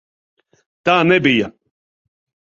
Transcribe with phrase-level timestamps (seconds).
[0.89, 1.49] Tā nebija!